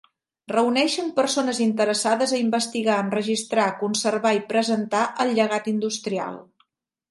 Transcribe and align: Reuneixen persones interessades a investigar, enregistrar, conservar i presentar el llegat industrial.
Reuneixen 0.51 1.11
persones 1.19 1.59
interessades 1.65 2.33
a 2.33 2.39
investigar, 2.45 2.97
enregistrar, 3.07 3.67
conservar 3.83 4.33
i 4.41 4.43
presentar 4.55 5.05
el 5.27 5.37
llegat 5.41 5.73
industrial. 5.77 6.45